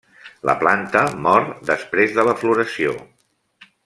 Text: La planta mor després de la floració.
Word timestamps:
La 0.49 0.53
planta 0.63 1.03
mor 1.27 1.45
després 1.71 2.15
de 2.17 2.25
la 2.29 2.35
floració. 2.41 2.95